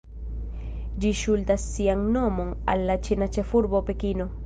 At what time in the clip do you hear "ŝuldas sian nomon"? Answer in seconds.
1.19-2.53